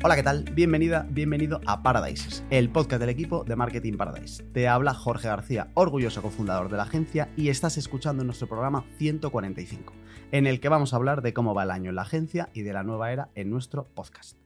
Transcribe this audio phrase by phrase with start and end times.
[0.00, 0.44] Hola, ¿qué tal?
[0.54, 4.44] Bienvenida, bienvenido a Paradises, el podcast del equipo de Marketing Paradise.
[4.44, 9.92] Te habla Jorge García, orgulloso cofundador de la agencia, y estás escuchando nuestro programa 145,
[10.30, 12.62] en el que vamos a hablar de cómo va el año en la agencia y
[12.62, 14.38] de la nueva era en nuestro podcast.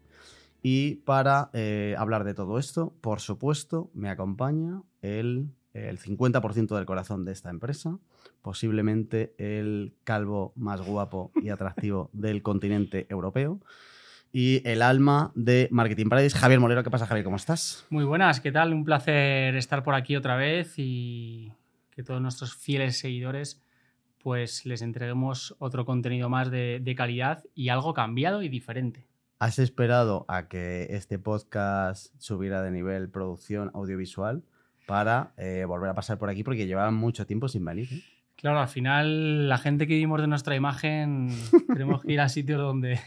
[0.62, 6.86] Y para eh, hablar de todo esto, por supuesto, me acompaña el, el 50% del
[6.86, 7.98] corazón de esta empresa,
[8.40, 13.60] posiblemente el calvo más guapo y atractivo del continente europeo
[14.32, 16.82] y el alma de Marketing Paradise, Javier Molero.
[16.82, 17.24] ¿Qué pasa, Javier?
[17.24, 17.86] ¿Cómo estás?
[17.90, 18.72] Muy buenas, ¿qué tal?
[18.72, 21.52] Un placer estar por aquí otra vez y
[21.90, 23.62] que todos nuestros fieles seguidores
[24.22, 29.06] pues les entreguemos otro contenido más de, de calidad y algo cambiado y diferente.
[29.38, 34.44] ¿Has esperado a que este podcast subiera de nivel producción audiovisual
[34.86, 36.44] para eh, volver a pasar por aquí?
[36.44, 37.88] Porque llevaban mucho tiempo sin venir.
[37.92, 38.02] ¿eh?
[38.36, 41.30] Claro, al final la gente que vivimos de nuestra imagen
[41.66, 43.00] tenemos que ir a sitios donde,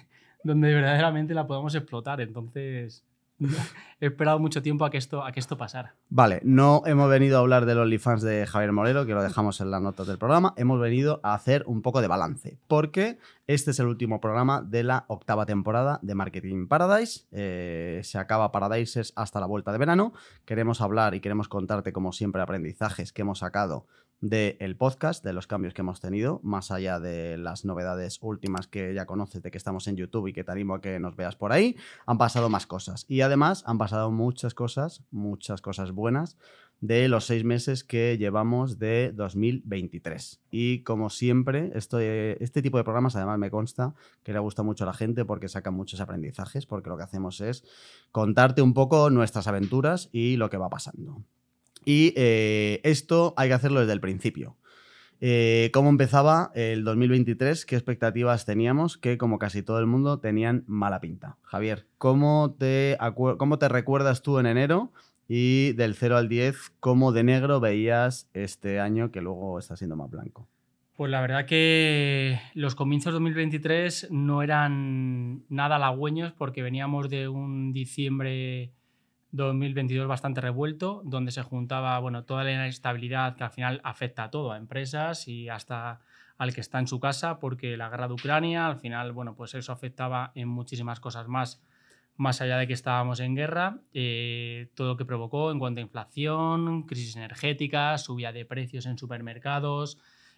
[0.46, 2.22] donde verdaderamente la podamos explotar.
[2.22, 3.04] Entonces,
[4.00, 5.96] he esperado mucho tiempo a que esto, a que esto pasara.
[6.10, 9.72] Vale, no hemos venido a hablar del OnlyFans de Javier Morero, que lo dejamos en
[9.72, 10.54] las notas del programa.
[10.56, 14.84] Hemos venido a hacer un poco de balance, porque este es el último programa de
[14.84, 17.26] la octava temporada de Marketing Paradise.
[17.32, 20.14] Eh, se acaba Paradises hasta la vuelta de verano.
[20.46, 23.88] Queremos hablar y queremos contarte, como siempre, aprendizajes que hemos sacado
[24.30, 28.92] del podcast, de los cambios que hemos tenido, más allá de las novedades últimas que
[28.96, 31.36] ya conoces de que estamos en YouTube y que te animo a que nos veas
[31.36, 33.06] por ahí, han pasado más cosas.
[33.08, 36.38] Y además han pasado muchas cosas, muchas cosas buenas
[36.82, 40.42] de los seis meses que llevamos de 2023.
[40.50, 44.86] Y como siempre, esto, este tipo de programas además me consta que le gusta mucho
[44.86, 47.64] a la gente porque sacan muchos aprendizajes, porque lo que hacemos es
[48.12, 51.22] contarte un poco nuestras aventuras y lo que va pasando.
[51.86, 54.58] Y eh, esto hay que hacerlo desde el principio.
[55.22, 57.66] Eh, ¿Cómo empezaba el 2023?
[57.66, 58.98] ¿Qué expectativas teníamos?
[58.98, 61.38] Que como casi todo el mundo tenían mala pinta.
[61.44, 64.92] Javier, ¿cómo te, cómo te recuerdas tú en enero?
[65.28, 69.96] Y del 0 al 10, ¿cómo de negro veías este año que luego está siendo
[69.96, 70.48] más blanco?
[70.96, 77.74] Pues la verdad que los comienzos 2023 no eran nada halagüeños porque veníamos de un
[77.74, 78.72] diciembre
[79.36, 84.32] 2022 bastante revuelto, donde se juntaba bueno, toda la inestabilidad que al final afecta a
[84.32, 86.00] todo, a empresas y hasta
[86.38, 89.54] al que está en su casa, porque la guerra de Ucrania, al final, bueno, pues
[89.54, 91.62] eso afectaba en muchísimas cosas más,
[92.18, 95.84] más allá de que estábamos en guerra, eh, todo lo que provocó en cuanto a
[95.84, 99.98] inflación, crisis energética, subida de precios en supermercados,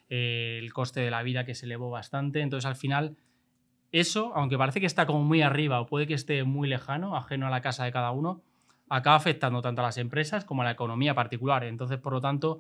[0.10, 3.16] eh, el coste de la vida que se elevó bastante, entonces al final...
[3.94, 7.48] Eso, aunque parece que está como muy arriba o puede que esté muy lejano, ajeno
[7.48, 8.44] a la casa de cada uno,
[8.90, 11.64] acaba afectando tanto a las empresas como a la economía particular.
[11.64, 12.60] Entonces, por lo tanto,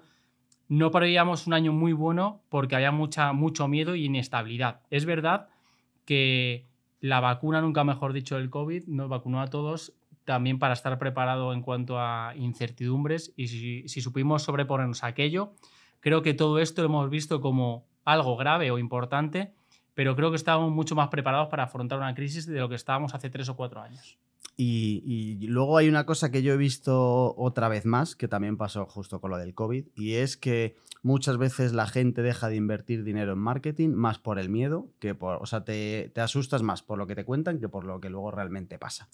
[0.70, 4.82] no preveíamos un año muy bueno porque había mucha, mucho miedo y inestabilidad.
[4.90, 5.48] Es verdad
[6.06, 6.66] que
[7.00, 9.94] la vacuna, nunca mejor dicho, del COVID, nos vacunó a todos
[10.26, 15.54] también para estar preparado en cuanto a incertidumbres y si, si supimos sobreponernos a aquello,
[16.02, 19.54] creo que todo esto lo hemos visto como algo grave o importante,
[19.94, 23.14] pero creo que estábamos mucho más preparados para afrontar una crisis de lo que estábamos
[23.14, 24.18] hace tres o cuatro años.
[24.60, 28.88] Y, luego hay una cosa que yo he visto otra vez más, que también pasó
[28.88, 33.04] justo con lo del COVID, y es que muchas veces la gente deja de invertir
[33.04, 36.98] dinero en marketing más por el miedo, que por, o sea, te, asustas más por
[36.98, 39.10] lo que te cuentan que por lo que luego realmente pasa.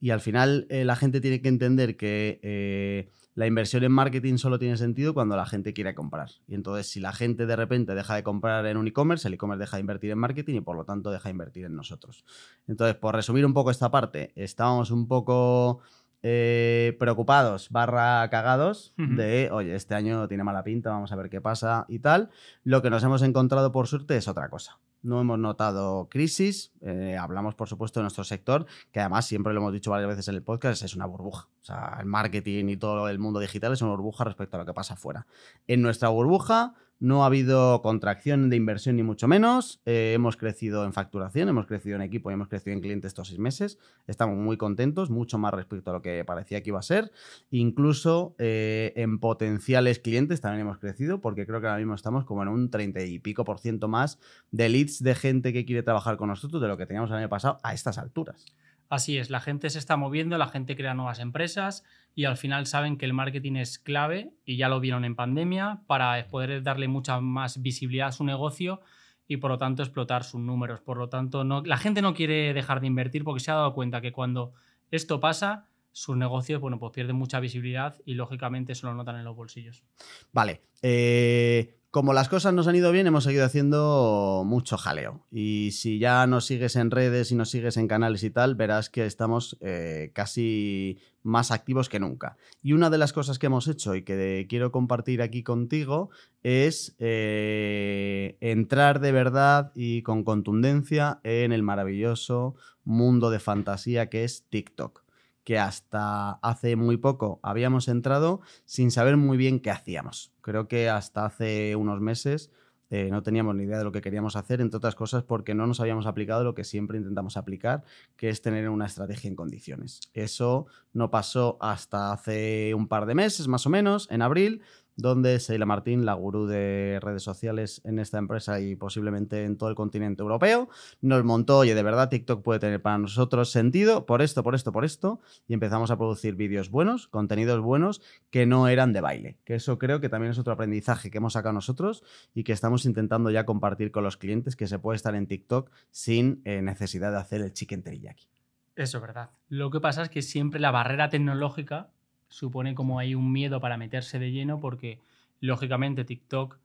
[0.00, 4.36] Y al final eh, la gente tiene que entender que eh, la inversión en marketing
[4.36, 6.28] solo tiene sentido cuando la gente quiere comprar.
[6.48, 9.60] Y entonces, si la gente de repente deja de comprar en un e-commerce, el e-commerce
[9.60, 12.24] deja de invertir en marketing y por lo tanto deja de invertir en nosotros.
[12.66, 15.78] Entonces, por resumir un poco esta parte, estábamos un poco
[16.20, 21.40] eh, preocupados, barra cagados, de, oye, este año tiene mala pinta, vamos a ver qué
[21.40, 22.30] pasa y tal.
[22.64, 26.72] Lo que nos hemos encontrado, por suerte, es otra cosa no hemos notado crisis.
[26.80, 30.28] Eh, hablamos, por supuesto, de nuestro sector, que además siempre lo hemos dicho varias veces
[30.28, 31.48] en el podcast, es una burbuja.
[31.62, 34.66] O sea, el marketing y todo el mundo digital es una burbuja respecto a lo
[34.66, 35.26] que pasa afuera.
[35.66, 39.80] En nuestra burbuja no ha habido contracción de inversión ni mucho menos.
[39.86, 43.28] Eh, hemos crecido en facturación, hemos crecido en equipo y hemos crecido en clientes estos
[43.28, 43.78] seis meses.
[44.06, 47.12] Estamos muy contentos, mucho más respecto a lo que parecía que iba a ser.
[47.50, 52.42] Incluso eh, en potenciales clientes también hemos crecido porque creo que ahora mismo estamos como
[52.42, 54.18] en un 30 y pico por ciento más
[54.50, 57.28] de leads de gente que quiere trabajar con nosotros de lo que teníamos el año
[57.28, 58.44] pasado a estas alturas.
[58.88, 62.66] Así es, la gente se está moviendo, la gente crea nuevas empresas y al final
[62.66, 66.88] saben que el marketing es clave y ya lo vieron en pandemia para poder darle
[66.88, 68.80] mucha más visibilidad a su negocio
[69.26, 70.80] y por lo tanto explotar sus números.
[70.80, 74.00] Por lo tanto, la gente no quiere dejar de invertir porque se ha dado cuenta
[74.00, 74.54] que cuando
[74.90, 79.24] esto pasa, sus negocios bueno, pues pierden mucha visibilidad y lógicamente eso lo notan en
[79.24, 79.84] los bolsillos.
[80.32, 80.62] Vale.
[80.80, 85.26] Eh, como las cosas nos han ido bien, hemos seguido haciendo mucho jaleo.
[85.30, 88.90] Y si ya nos sigues en redes y nos sigues en canales y tal, verás
[88.90, 92.36] que estamos eh, casi más activos que nunca.
[92.62, 96.10] Y una de las cosas que hemos hecho y que quiero compartir aquí contigo
[96.42, 102.54] es eh, entrar de verdad y con contundencia en el maravilloso
[102.84, 105.07] mundo de fantasía que es TikTok
[105.48, 110.30] que hasta hace muy poco habíamos entrado sin saber muy bien qué hacíamos.
[110.42, 112.50] Creo que hasta hace unos meses
[112.90, 115.66] eh, no teníamos ni idea de lo que queríamos hacer, entre otras cosas porque no
[115.66, 117.82] nos habíamos aplicado lo que siempre intentamos aplicar,
[118.18, 120.02] que es tener una estrategia en condiciones.
[120.12, 124.60] Eso no pasó hasta hace un par de meses, más o menos, en abril,
[124.98, 129.70] donde Seila Martín, la gurú de redes sociales en esta empresa y posiblemente en todo
[129.70, 130.68] el continente europeo,
[131.00, 134.72] nos montó, oye, de verdad TikTok puede tener para nosotros sentido por esto, por esto,
[134.72, 139.38] por esto, y empezamos a producir vídeos buenos, contenidos buenos que no eran de baile,
[139.44, 142.02] que eso creo que también es otro aprendizaje que hemos sacado nosotros
[142.34, 145.70] y que estamos intentando ya compartir con los clientes, que se puede estar en TikTok
[145.90, 148.26] sin eh, necesidad de hacer el chicken teriyaki.
[148.74, 149.30] Eso es verdad.
[149.48, 151.90] Lo que pasa es que siempre la barrera tecnológica
[152.28, 155.00] supone como hay un miedo para meterse de lleno porque
[155.40, 156.58] lógicamente TikTok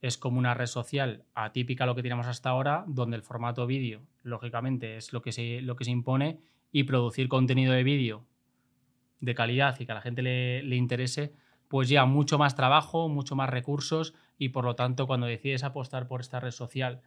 [0.00, 3.66] es como una red social atípica a lo que tenemos hasta ahora, donde el formato
[3.66, 6.38] vídeo, lógicamente, es lo que, se, lo que se impone
[6.70, 8.24] y producir contenido de vídeo
[9.20, 11.32] de calidad y que a la gente le, le interese,
[11.66, 16.06] pues ya mucho más trabajo, mucho más recursos y por lo tanto cuando decides apostar
[16.06, 17.00] por esta red social,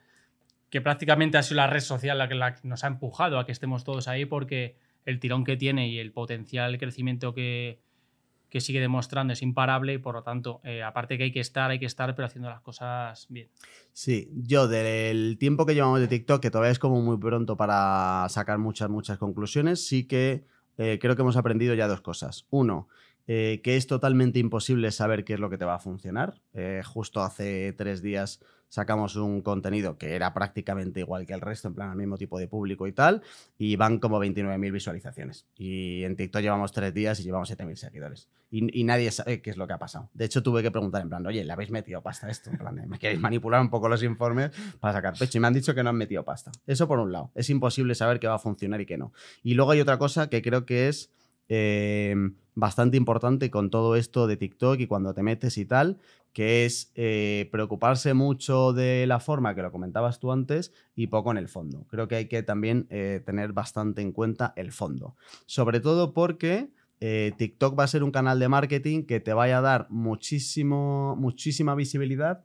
[0.69, 3.45] que prácticamente ha sido la red social la que, la que nos ha empujado a
[3.45, 4.75] que estemos todos ahí porque
[5.05, 7.79] el tirón que tiene y el potencial crecimiento que,
[8.51, 11.71] que sigue demostrando es imparable y por lo tanto, eh, aparte que hay que estar,
[11.71, 13.49] hay que estar, pero haciendo las cosas bien.
[13.93, 18.27] Sí, yo del tiempo que llevamos de TikTok, que todavía es como muy pronto para
[18.29, 20.43] sacar muchas, muchas conclusiones, sí que
[20.77, 22.45] eh, creo que hemos aprendido ya dos cosas.
[22.49, 22.89] Uno,
[23.25, 26.41] eh, que es totalmente imposible saber qué es lo que te va a funcionar.
[26.83, 31.73] justo hace tres días sacamos un contenido que era prácticamente igual que el resto, en
[31.75, 33.21] plan al mismo tipo de público y tal,
[33.57, 35.45] y van como 29.000 visualizaciones.
[35.57, 38.29] Y en TikTok llevamos tres días y llevamos 7.000 seguidores.
[38.49, 40.09] Y, nadie sabe qué es lo que ha pasado.
[40.13, 42.49] De hecho, tuve que preguntar en plan, oye, ¿le habéis metido pasta esto?
[42.49, 45.37] En plan, ¿me queréis manipular un poco los informes para sacar pecho?
[45.37, 46.51] Y me han dicho que no han metido pasta.
[46.65, 47.31] Eso por un lado.
[47.35, 49.11] Es imposible saber qué va a funcionar y qué no.
[49.43, 51.11] Y luego hay otra cosa que creo que es...
[51.49, 52.15] Eh,
[52.53, 55.99] bastante importante con todo esto de TikTok y cuando te metes y tal,
[56.33, 61.31] que es eh, preocuparse mucho de la forma, que lo comentabas tú antes, y poco
[61.31, 61.85] en el fondo.
[61.89, 65.15] Creo que hay que también eh, tener bastante en cuenta el fondo.
[65.45, 66.69] Sobre todo porque
[66.99, 71.15] eh, TikTok va a ser un canal de marketing que te vaya a dar muchísimo,
[71.17, 72.43] muchísima visibilidad,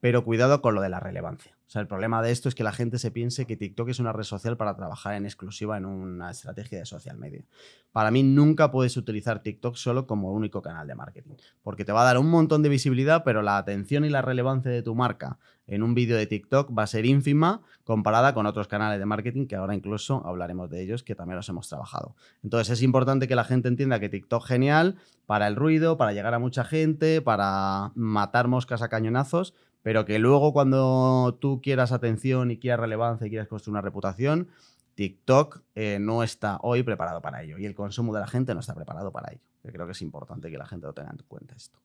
[0.00, 1.55] pero cuidado con lo de la relevancia.
[1.66, 3.98] O sea, el problema de esto es que la gente se piense que TikTok es
[3.98, 7.42] una red social para trabajar en exclusiva en una estrategia de social media.
[7.90, 12.02] Para mí nunca puedes utilizar TikTok solo como único canal de marketing, porque te va
[12.02, 15.38] a dar un montón de visibilidad, pero la atención y la relevancia de tu marca
[15.66, 19.46] en un vídeo de TikTok va a ser ínfima comparada con otros canales de marketing
[19.46, 22.14] que ahora incluso hablaremos de ellos que también los hemos trabajado.
[22.44, 24.96] Entonces es importante que la gente entienda que TikTok genial
[25.26, 29.54] para el ruido, para llegar a mucha gente, para matar moscas a cañonazos,
[29.86, 34.48] pero que luego cuando tú quieras atención y quieras relevancia y quieras construir una reputación,
[34.96, 38.58] TikTok eh, no está hoy preparado para ello y el consumo de la gente no
[38.58, 39.44] está preparado para ello.
[39.62, 41.78] Yo creo que es importante que la gente lo tenga en cuenta esto.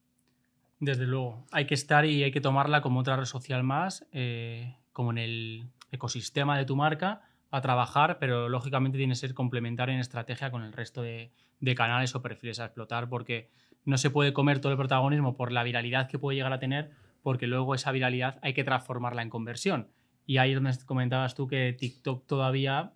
[0.80, 4.76] Desde luego, hay que estar y hay que tomarla como otra red social más, eh,
[4.94, 9.94] como en el ecosistema de tu marca, a trabajar, pero lógicamente tiene que ser complementario
[9.94, 13.52] en estrategia con el resto de, de canales o perfiles a explotar, porque
[13.86, 16.90] no se puede comer todo el protagonismo por la viralidad que puede llegar a tener,
[17.22, 19.90] porque luego esa viralidad hay que transformarla en conversión.
[20.26, 22.94] Y ahí es donde comentabas tú que TikTok todavía,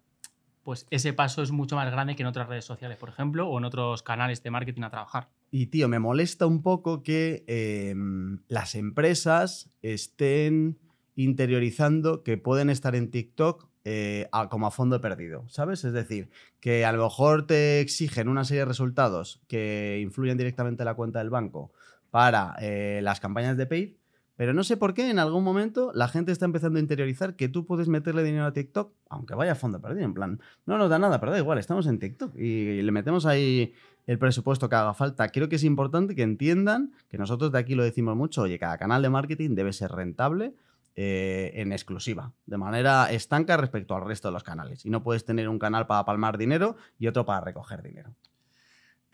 [0.63, 3.57] pues ese paso es mucho más grande que en otras redes sociales, por ejemplo, o
[3.57, 5.29] en otros canales de marketing a trabajar.
[5.51, 10.79] Y tío, me molesta un poco que em, las empresas estén
[11.15, 15.83] interiorizando que pueden estar en TikTok eh, como a fondo perdido, ¿sabes?
[15.83, 16.29] Es decir,
[16.59, 20.95] que a lo mejor te exigen una serie de resultados que influyen directamente en la
[20.95, 21.71] cuenta del banco
[22.09, 23.93] para eh, las campañas de paid,
[24.35, 27.49] pero no sé por qué en algún momento la gente está empezando a interiorizar que
[27.49, 30.89] tú puedes meterle dinero a TikTok, aunque vaya a fondo perdido, en plan, no nos
[30.89, 33.73] da nada, pero da igual, estamos en TikTok y le metemos ahí
[34.07, 35.29] el presupuesto que haga falta.
[35.29, 38.77] Creo que es importante que entiendan que nosotros de aquí lo decimos mucho, oye, cada
[38.77, 40.53] canal de marketing debe ser rentable
[40.95, 44.85] eh, en exclusiva, de manera estanca respecto al resto de los canales.
[44.85, 48.15] Y no puedes tener un canal para palmar dinero y otro para recoger dinero.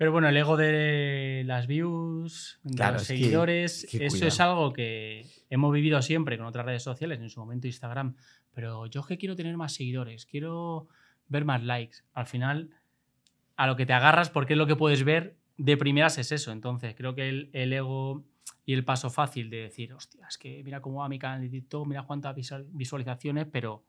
[0.01, 5.71] Pero bueno, el ego de las views, de los seguidores, eso es algo que hemos
[5.71, 8.15] vivido siempre con otras redes sociales, en su momento Instagram.
[8.51, 10.87] Pero yo es que quiero tener más seguidores, quiero
[11.27, 11.97] ver más likes.
[12.15, 12.71] Al final,
[13.55, 16.51] a lo que te agarras, porque es lo que puedes ver de primeras, es eso.
[16.51, 18.23] Entonces, creo que el, ego
[18.65, 21.49] y el paso fácil de decir, hostia, es que mira cómo va mi canal de
[21.49, 22.35] TikTok, mira cuántas
[22.71, 23.83] visualizaciones, pero,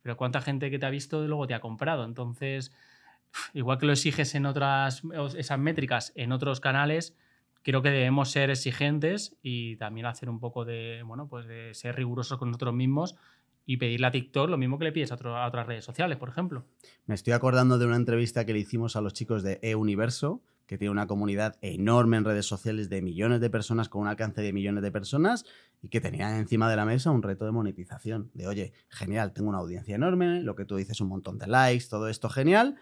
[0.00, 2.04] pero cuánta gente que te ha visto y luego te ha comprado.
[2.04, 2.72] Entonces,
[3.54, 5.02] igual que lo exiges en otras,
[5.36, 7.16] esas métricas en otros canales,
[7.62, 11.96] creo que debemos ser exigentes y también hacer un poco de, bueno, pues de ser
[11.96, 13.16] rigurosos con nosotros mismos
[13.66, 16.64] y pedirle a TikTok lo mismo que le pides a, otras redes sociales, por ejemplo.
[17.06, 20.78] Me estoy acordando de una entrevista que le hicimos a los chicos de eUniverso, que
[20.78, 24.52] tiene una comunidad enorme en redes sociales de millones de personas, con un alcance de
[24.52, 25.44] millones de personas,
[25.82, 28.30] y que tenía encima de la mesa un reto de monetización.
[28.34, 31.86] De, oye, genial, tengo una audiencia enorme, lo que tú dices, un montón de likes,
[31.88, 32.76] todo esto genial,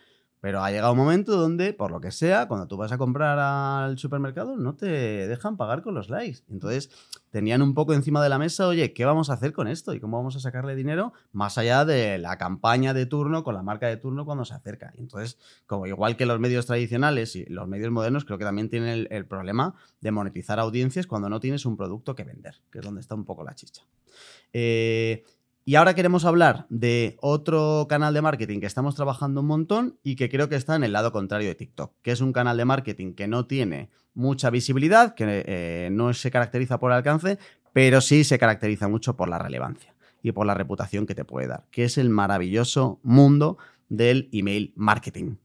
[0.45, 3.39] pero ha llegado un momento donde, por lo que sea, cuando tú vas a comprar
[3.39, 4.87] al supermercado, no te
[5.27, 6.41] dejan pagar con los likes.
[6.51, 6.91] Entonces,
[7.31, 9.95] tenían un poco encima de la mesa, oye, ¿qué vamos a hacer con esto?
[9.95, 11.15] ¿Y cómo vamos a sacarle dinero?
[11.33, 14.93] Más allá de la campaña de turno con la marca de turno cuando se acerca.
[14.99, 18.91] Entonces, como igual que los medios tradicionales y los medios modernos, creo que también tienen
[18.91, 22.85] el, el problema de monetizar audiencias cuando no tienes un producto que vender, que es
[22.85, 23.81] donde está un poco la chicha.
[24.53, 25.25] Eh,
[25.67, 30.15] y ahora queremos hablar de otro canal de marketing que estamos trabajando un montón y
[30.17, 32.67] que creo que está en el lado contrario de TikTok, que es un canal de
[32.67, 37.39] marketing que no tiene mucha visibilidad, que eh, no se caracteriza por alcance,
[37.73, 41.47] pero sí se caracteriza mucho por la relevancia y por la reputación que te puede
[41.47, 43.57] dar, que es el maravilloso mundo
[43.89, 45.37] del email marketing,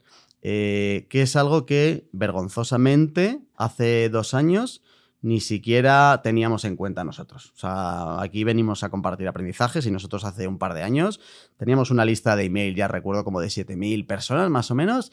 [0.42, 4.82] eh, que es algo que vergonzosamente hace dos años
[5.22, 7.52] ni siquiera teníamos en cuenta nosotros.
[7.56, 11.20] O sea, aquí venimos a compartir aprendizajes y nosotros hace un par de años
[11.58, 15.12] teníamos una lista de email, ya recuerdo como de 7.000 personas más o menos,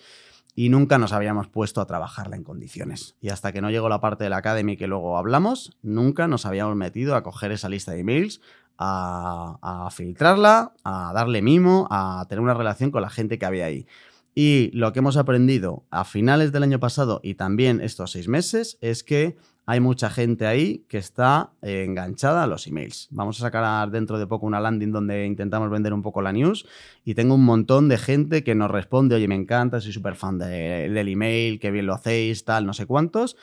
[0.55, 3.17] y nunca nos habíamos puesto a trabajarla en condiciones.
[3.21, 6.47] Y hasta que no llegó la parte de la Academy que luego hablamos, nunca nos
[6.47, 8.41] habíamos metido a coger esa lista de emails,
[8.79, 13.67] a, a filtrarla, a darle mimo, a tener una relación con la gente que había
[13.67, 13.87] ahí.
[14.39, 18.77] Y lo que hemos aprendido a finales del año pasado y también estos seis meses
[18.83, 23.09] es que hay mucha gente ahí que está eh, enganchada a los emails.
[23.11, 26.67] Vamos a sacar dentro de poco una landing donde intentamos vender un poco la news
[27.03, 30.37] y tengo un montón de gente que nos responde, oye, me encanta, soy súper fan
[30.37, 33.39] del email, qué bien lo hacéis, tal, no sé cuántos.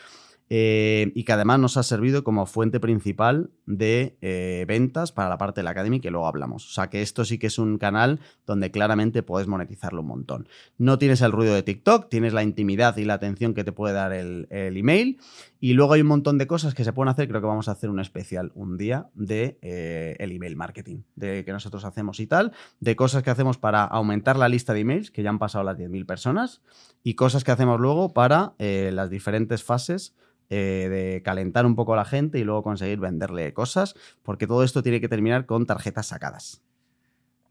[0.49, 5.37] Eh, y que además nos ha servido como fuente principal de eh, ventas para la
[5.37, 6.69] parte de la Academy que luego hablamos.
[6.69, 10.49] O sea que esto sí que es un canal donde claramente puedes monetizarlo un montón.
[10.77, 13.93] No tienes el ruido de TikTok, tienes la intimidad y la atención que te puede
[13.93, 15.17] dar el, email.
[15.63, 17.29] Y luego hay un montón de cosas que se pueden hacer.
[17.29, 21.45] Creo que vamos a hacer un especial un día de eh, el email marketing, de
[21.45, 22.51] que nosotros hacemos y tal,
[22.81, 25.77] de cosas que hacemos para aumentar la lista de emails, que ya han pasado las
[25.77, 26.61] 10.000 personas,
[27.01, 30.17] y cosas que hacemos luego para las diferentes fases
[30.49, 34.65] eh, de calentar un poco a la gente y luego conseguir venderle cosas, porque todo
[34.65, 36.61] esto tiene que terminar con tarjetas sacadas.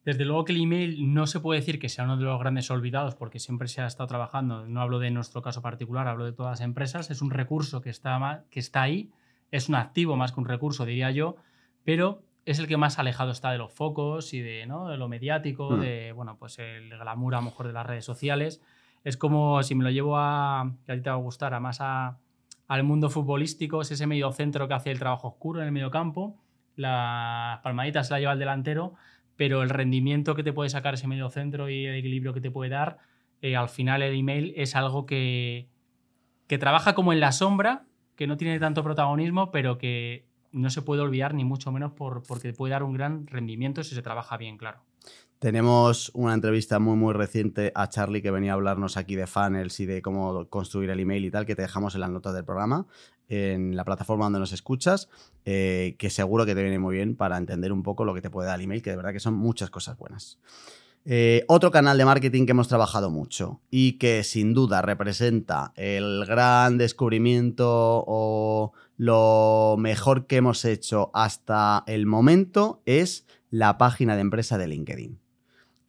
[0.04, 2.71] Desde luego que el email no se puede decir que sea uno de los grandes
[2.71, 6.32] olvidados porque siempre se ha estado trabajando, no hablo de nuestro caso particular, hablo de
[6.32, 9.11] todas las empresas, es un recurso que está, que está ahí,
[9.52, 11.37] es un activo más que un recurso, diría yo,
[11.85, 14.88] pero es el que más alejado está de los focos y de, ¿no?
[14.88, 15.80] de lo mediático, hmm.
[15.80, 18.61] de bueno, pues el glamour a lo mejor de las redes sociales.
[19.04, 21.61] Es como si me lo llevo a, que a ti te va a gustar, a
[21.61, 22.18] más a,
[22.68, 25.90] al mundo futbolístico, es ese medio centro que hace el trabajo oscuro en el medio
[25.90, 26.37] campo,
[26.76, 28.94] las palmaditas se la lleva el delantero,
[29.37, 32.51] pero el rendimiento que te puede sacar ese medio centro y el equilibrio que te
[32.51, 32.99] puede dar,
[33.41, 35.69] eh, al final el email es algo que,
[36.47, 37.87] que trabaja como en la sombra,
[38.17, 42.23] que no tiene tanto protagonismo, pero que no se puede olvidar ni mucho menos por,
[42.23, 44.85] porque puede dar un gran rendimiento si se trabaja bien, claro.
[45.39, 49.81] Tenemos una entrevista muy, muy reciente a Charlie que venía a hablarnos aquí de funnels
[49.81, 52.45] y de cómo construir el email y tal, que te dejamos en las notas del
[52.45, 52.87] programa,
[53.29, 55.09] en la plataforma donde nos escuchas,
[55.45, 58.31] eh, que seguro que te viene muy bien para entender un poco lo que te
[58.31, 60.38] puede dar el email, que de verdad que son muchas cosas buenas.
[61.05, 66.25] Eh, otro canal de marketing que hemos trabajado mucho y que sin duda representa el
[66.26, 74.21] gran descubrimiento o lo mejor que hemos hecho hasta el momento es la página de
[74.21, 75.22] empresa de LinkedIn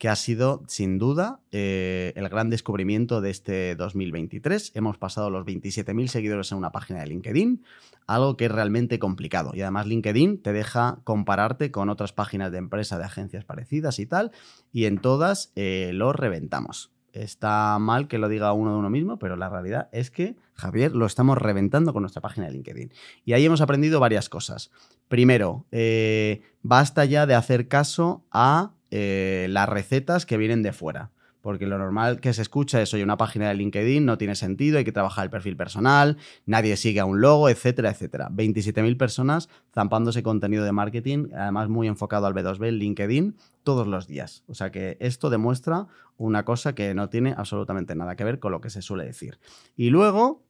[0.03, 4.73] que ha sido sin duda eh, el gran descubrimiento de este 2023.
[4.75, 7.63] Hemos pasado los 27.000 seguidores en una página de LinkedIn,
[8.05, 9.51] algo que es realmente complicado.
[9.53, 14.05] Y además LinkedIn te deja compararte con otras páginas de empresa de agencias parecidas y
[14.05, 14.33] tal,
[14.73, 16.91] y en todas eh, lo reventamos.
[17.13, 20.93] Está mal que lo diga uno de uno mismo, pero la realidad es que, Javier,
[20.93, 22.91] lo estamos reventando con nuestra página de LinkedIn.
[23.23, 24.69] Y ahí hemos aprendido varias cosas.
[25.07, 31.09] Primero, eh, basta ya de hacer caso a eh, las recetas que vienen de fuera.
[31.41, 34.77] Porque lo normal que se escucha es, oye, una página de LinkedIn no tiene sentido,
[34.77, 38.29] hay que trabajar el perfil personal, nadie sigue a un logo, etcétera, etcétera.
[38.29, 44.43] 27.000 personas zampándose contenido de marketing, además muy enfocado al B2B, LinkedIn, todos los días.
[44.45, 48.51] O sea que esto demuestra una cosa que no tiene absolutamente nada que ver con
[48.51, 49.39] lo que se suele decir.
[49.75, 50.43] Y luego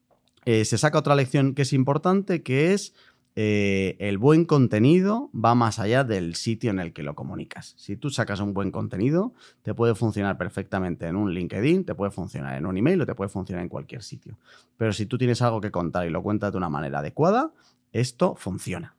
[0.43, 2.93] eh, se saca otra lección que es importante, que es
[3.35, 7.73] eh, el buen contenido va más allá del sitio en el que lo comunicas.
[7.77, 12.11] Si tú sacas un buen contenido, te puede funcionar perfectamente en un LinkedIn, te puede
[12.11, 14.37] funcionar en un email o te puede funcionar en cualquier sitio.
[14.77, 17.51] Pero si tú tienes algo que contar y lo cuentas de una manera adecuada,
[17.91, 18.95] esto funciona.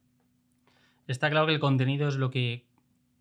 [1.07, 2.65] Está claro que el contenido es lo que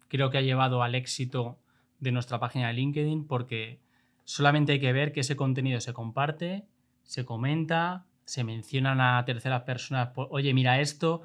[0.07, 1.59] creo que ha llevado al éxito
[1.99, 3.79] de nuestra página de LinkedIn porque
[4.23, 6.65] solamente hay que ver que ese contenido se comparte,
[7.03, 11.21] se comenta, se mencionan a terceras personas, oye, mira esto,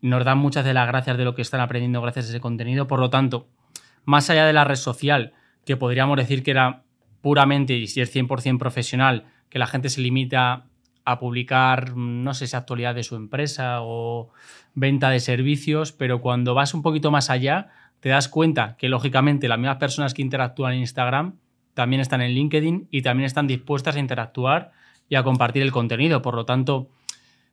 [0.00, 2.86] nos dan muchas de las gracias de lo que están aprendiendo gracias a ese contenido.
[2.86, 3.48] Por lo tanto,
[4.04, 5.32] más allá de la red social,
[5.64, 6.82] que podríamos decir que era
[7.20, 10.66] puramente, y si es 100% profesional, que la gente se limita
[11.04, 14.30] a publicar, no sé si actualidad de su empresa o
[14.74, 17.68] venta de servicios, pero cuando vas un poquito más allá,
[18.00, 21.36] te das cuenta que lógicamente las mismas personas que interactúan en Instagram
[21.74, 24.72] también están en LinkedIn y también están dispuestas a interactuar
[25.12, 26.22] y a compartir el contenido.
[26.22, 26.88] Por lo tanto,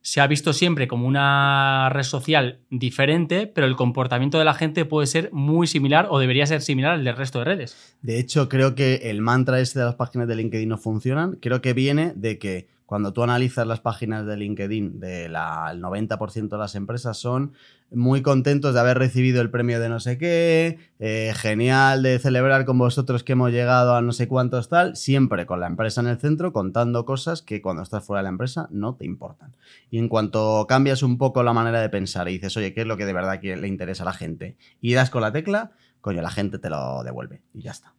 [0.02, 4.86] se ha visto siempre como una red social diferente, pero el comportamiento de la gente
[4.86, 7.98] puede ser muy similar o debería ser similar al del resto de redes.
[8.02, 11.34] De hecho, creo que el mantra este de las páginas de LinkedIn no funcionan.
[11.42, 16.58] Creo que viene de que cuando tú analizas las páginas de LinkedIn, del 90% de
[16.58, 17.54] las empresas son
[17.92, 22.66] muy contentos de haber recibido el premio de no sé qué, eh, genial de celebrar
[22.66, 26.08] con vosotros que hemos llegado a no sé cuántos tal, siempre con la empresa en
[26.08, 29.56] el centro, contando cosas que cuando estás fuera de la empresa no te importan.
[29.92, 32.88] Y en cuanto cambias un poco la manera de pensar y dices, oye, ¿qué es
[32.88, 34.58] lo que de verdad le interesa a la gente?
[34.82, 37.94] Y das con la tecla, coño, la gente te lo devuelve y ya está.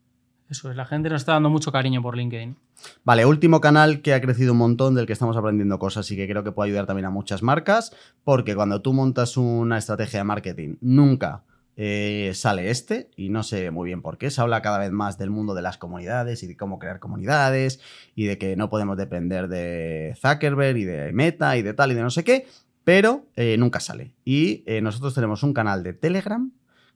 [0.51, 2.57] Eso es, la gente nos está dando mucho cariño por LinkedIn.
[3.05, 6.29] Vale, último canal que ha crecido un montón, del que estamos aprendiendo cosas y que
[6.29, 10.25] creo que puede ayudar también a muchas marcas, porque cuando tú montas una estrategia de
[10.25, 11.45] marketing, nunca
[11.77, 15.19] eh, sale este, y no sé muy bien por qué, se habla cada vez más
[15.19, 17.81] del mundo de las comunidades y de cómo crear comunidades,
[18.17, 21.95] y de que no podemos depender de Zuckerberg y de Meta y de tal y
[21.95, 22.49] de no sé qué,
[22.83, 24.15] pero eh, nunca sale.
[24.25, 26.51] Y eh, nosotros tenemos un canal de Telegram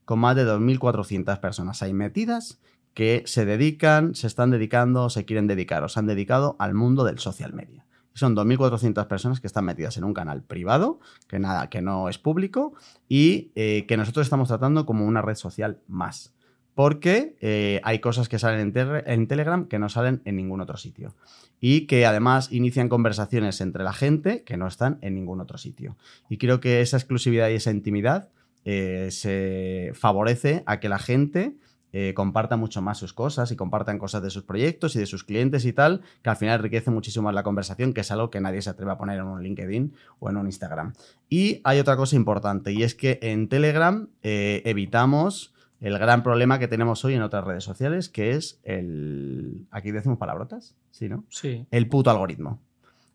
[0.04, 2.60] con más de 2.400 personas ahí metidas
[2.94, 7.04] que se dedican, se están dedicando, se quieren dedicar o se han dedicado al mundo
[7.04, 7.84] del social media.
[8.14, 12.18] Son 2.400 personas que están metidas en un canal privado, que nada, que no es
[12.18, 12.74] público,
[13.08, 16.32] y eh, que nosotros estamos tratando como una red social más.
[16.74, 18.72] Porque eh, hay cosas que salen
[19.06, 21.14] en, Telegram que no salen en ningún otro sitio.
[21.60, 25.96] Y que además inician conversaciones entre la gente que no están en ningún otro sitio.
[26.28, 28.28] Y creo que esa exclusividad y esa intimidad
[28.64, 31.56] eh, se favorece a que la gente
[31.96, 35.22] eh, compartan mucho más sus cosas y compartan cosas de sus proyectos y de sus
[35.22, 38.40] clientes y tal, que al final enriquece muchísimo más la conversación, que es algo que
[38.40, 40.92] nadie se atreve a poner en un LinkedIn o en un Instagram.
[41.28, 46.58] Y hay otra cosa importante, y es que en Telegram eh, evitamos el gran problema
[46.58, 49.68] que tenemos hoy en otras redes sociales, que es el...
[49.70, 51.22] Aquí decimos palabrotas, ¿sí, no?
[51.28, 51.64] Sí.
[51.70, 52.58] El puto algoritmo.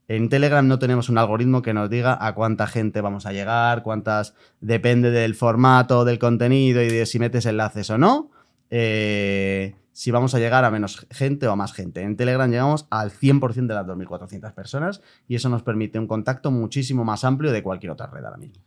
[0.07, 3.83] En Telegram no tenemos un algoritmo que nos diga a cuánta gente vamos a llegar,
[3.83, 8.31] cuántas depende del formato, del contenido y de si metes enlaces o no.
[8.69, 12.01] Eh, si vamos a llegar a menos gente o a más gente.
[12.01, 16.51] En Telegram llegamos al 100% de las 2.400 personas y eso nos permite un contacto
[16.51, 18.63] muchísimo más amplio de cualquier otra red ahora mismo.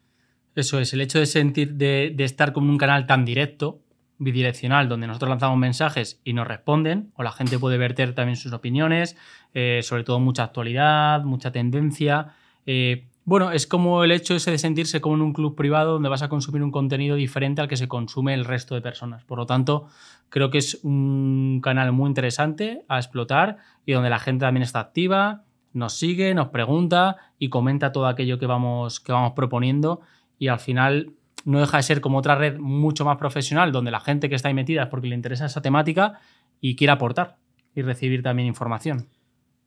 [0.54, 3.80] Eso es, el hecho de sentir, de, estar como un canal tan directo,
[4.18, 8.52] bidireccional, donde nosotros lanzamos mensajes y nos responden, o la gente puede verter también sus
[8.52, 9.16] opiniones,
[9.54, 12.34] eh, sobre todo mucha actualidad, mucha tendencia.
[12.66, 16.08] Eh, bueno, es como el hecho ese de sentirse como en un club privado donde
[16.08, 19.24] vas a consumir un contenido diferente al que se consume el resto de personas.
[19.24, 19.86] Por lo tanto,
[20.28, 24.80] creo que es un canal muy interesante a explotar y donde la gente también está
[24.80, 30.00] activa, nos sigue, nos pregunta y comenta todo aquello que vamos, que vamos proponiendo
[30.38, 31.12] y al final
[31.44, 34.48] no deja de ser como otra red mucho más profesional donde la gente que está
[34.48, 36.18] ahí metida es porque le interesa esa temática
[36.60, 37.36] y quiere aportar
[37.74, 39.08] y recibir también información.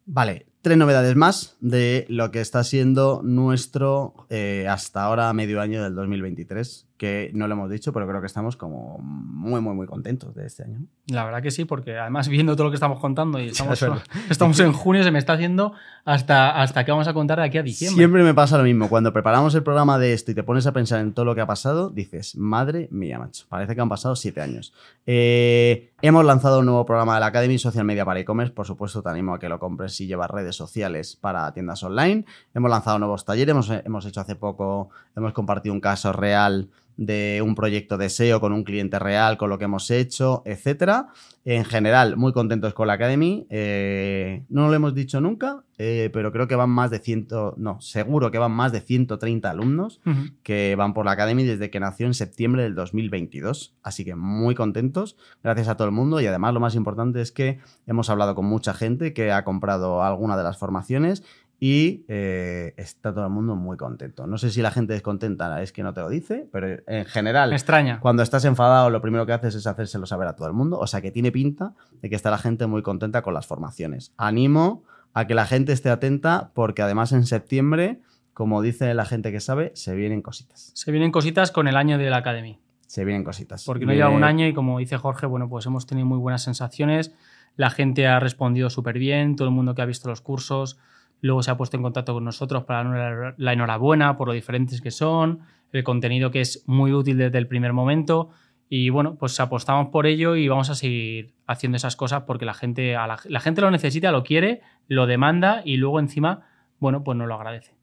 [0.06, 5.84] Vale, tres novedades más de lo que está siendo nuestro eh, hasta ahora medio año
[5.84, 9.86] del 2023 que no lo hemos dicho, pero creo que estamos como muy, muy, muy
[9.86, 10.80] contentos de este año.
[11.08, 13.84] La verdad que sí, porque además viendo todo lo que estamos contando y estamos,
[14.30, 15.74] estamos en junio, se me está haciendo
[16.06, 17.98] hasta, hasta que vamos a contar de aquí a diciembre.
[17.98, 18.88] Siempre me pasa lo mismo.
[18.88, 21.42] Cuando preparamos el programa de esto y te pones a pensar en todo lo que
[21.42, 24.74] ha pasado, dices, madre mía, macho, parece que han pasado siete años.
[25.06, 28.54] Eh, hemos lanzado un nuevo programa de la Academy Social Media para e-commerce.
[28.54, 32.26] Por supuesto, te animo a que lo compres si llevas redes sociales para tiendas online.
[32.54, 37.42] Hemos lanzado nuevos talleres, hemos, hemos hecho hace poco, hemos compartido un caso real de
[37.44, 41.08] un proyecto de SEO con un cliente real, con lo que hemos hecho, etcétera.
[41.44, 43.46] En general, muy contentos con la Academy.
[43.50, 47.28] Eh, no lo hemos dicho nunca, eh, pero creo que van más de 100,
[47.58, 50.02] no, seguro que van más de 130 alumnos
[50.42, 53.76] que van por la Academy desde que nació en septiembre del 2022.
[53.84, 57.32] Así que muy contentos, gracias a todo el mundo y además lo más importante es
[57.32, 61.24] que hemos hablado con mucha gente que ha comprado alguna de las formaciones
[61.68, 64.28] y eh, está todo el mundo muy contento.
[64.28, 67.50] No sé si la gente descontenta es que no te lo dice, pero en general,
[67.50, 68.00] Me extraña.
[68.02, 70.78] cuando estás enfadado, lo primero que haces es hacérselo saber a todo el mundo.
[70.78, 71.74] O sea que tiene pinta
[72.04, 74.14] de que está la gente muy contenta con las formaciones.
[74.16, 74.84] Animo
[75.16, 78.00] a que la gente esté atenta porque además en septiembre,
[78.36, 80.70] como dice la gente que sabe, se vienen cositas.
[80.76, 82.60] Se vienen cositas con el año de la Academy.
[82.86, 83.66] Se vienen cositas.
[83.66, 86.44] Porque no lleva un año y como dice Jorge, bueno, pues hemos tenido muy buenas
[86.44, 87.12] sensaciones.
[87.56, 90.78] La gente ha respondido súper bien, todo el mundo que ha visto los cursos
[91.26, 94.92] luego se ha puesto en contacto con nosotros para la enhorabuena por lo diferentes que
[94.92, 95.40] son,
[95.72, 98.30] el contenido que es muy útil desde el primer momento.
[98.70, 102.54] Y bueno, pues apostamos por ello y vamos a seguir haciendo esas cosas porque la
[102.54, 106.48] gente, la, gente lo necesita, lo quiere, lo demanda y luego encima,
[106.80, 107.74] bueno, pues nos lo agradece.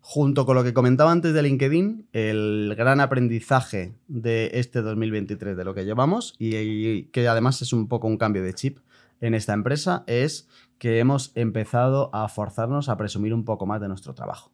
[0.00, 5.64] Junto con lo que comentaba antes de LinkedIn, el gran aprendizaje de este 2023 de
[5.64, 8.78] lo que llevamos y que además es un poco un cambio de chip
[9.20, 10.48] en esta empresa es
[10.78, 14.52] que hemos empezado a forzarnos a presumir un poco más de nuestro trabajo.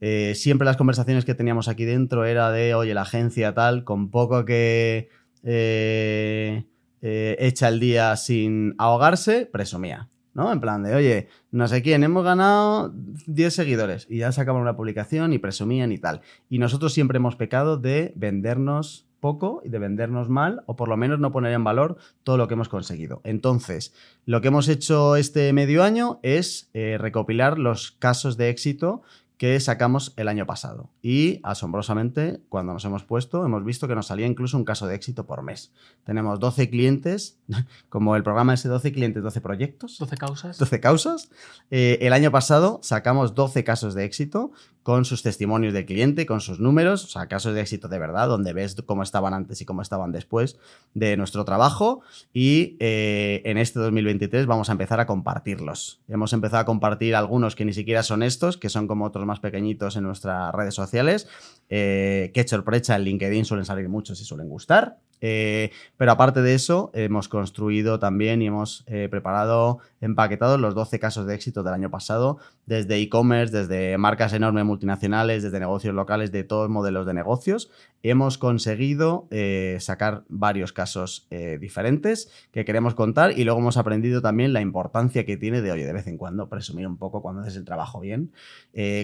[0.00, 4.10] Eh, siempre las conversaciones que teníamos aquí dentro era de, oye, la agencia tal, con
[4.10, 5.08] poco que
[5.44, 6.64] eh,
[7.02, 10.08] eh, echa el día sin ahogarse, presumía.
[10.34, 10.52] ¿no?
[10.52, 12.92] En plan de, oye, no sé quién, hemos ganado
[13.26, 16.22] 10 seguidores y ya sacaban una publicación y presumían y tal.
[16.48, 20.98] Y nosotros siempre hemos pecado de vendernos poco y de vendernos mal o por lo
[20.98, 23.22] menos no poner en valor todo lo que hemos conseguido.
[23.24, 23.94] Entonces,
[24.26, 29.02] lo que hemos hecho este medio año es eh, recopilar los casos de éxito
[29.42, 30.90] que sacamos el año pasado.
[31.02, 34.94] Y asombrosamente, cuando nos hemos puesto, hemos visto que nos salía incluso un caso de
[34.94, 35.72] éxito por mes.
[36.04, 37.40] Tenemos 12 clientes,
[37.88, 39.98] como el programa ese 12 clientes, 12 proyectos.
[39.98, 40.58] 12 causas.
[40.58, 41.30] 12 causas.
[41.72, 46.40] Eh, el año pasado sacamos 12 casos de éxito con sus testimonios de cliente, con
[46.40, 49.64] sus números, o sea, casos de éxito de verdad, donde ves cómo estaban antes y
[49.64, 50.58] cómo estaban después
[50.94, 52.02] de nuestro trabajo.
[52.32, 56.00] Y eh, en este 2023 vamos a empezar a compartirlos.
[56.08, 59.40] Hemos empezado a compartir algunos que ni siquiera son estos, que son como otros más
[59.40, 61.28] pequeñitos en nuestras redes sociales.
[61.68, 64.98] Eh, que en LinkedIn suelen salir muchos y suelen gustar.
[65.24, 70.98] Eh, pero aparte de eso, hemos construido también y hemos eh, preparado, empaquetado los 12
[70.98, 76.32] casos de éxito del año pasado, desde e-commerce, desde marcas enormes multinacionales, desde negocios locales,
[76.32, 77.70] de todos modelos de negocios.
[78.02, 81.28] Hemos conseguido eh, sacar varios casos
[81.60, 85.86] diferentes que queremos contar y luego hemos aprendido también la importancia que tiene de, oye,
[85.86, 88.32] de vez en cuando presumir un poco cuando haces el trabajo bien,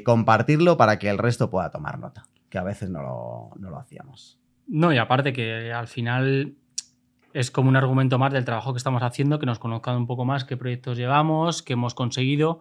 [0.04, 3.78] compartirlo para que el resto pueda tomar nota, que a veces no lo, no lo
[3.78, 4.38] hacíamos.
[4.68, 6.54] No, y aparte que al final
[7.32, 10.24] es como un argumento más del trabajo que estamos haciendo, que nos conozcan un poco
[10.24, 12.60] más qué proyectos llevamos, qué hemos conseguido.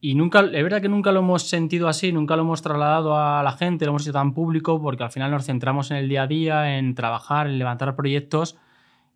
[0.00, 3.42] Y nunca, es verdad que nunca lo hemos sentido así, nunca lo hemos trasladado a
[3.42, 6.22] la gente, lo hemos hecho tan público, porque al final nos centramos en el día
[6.22, 8.56] a día, en trabajar, en levantar proyectos.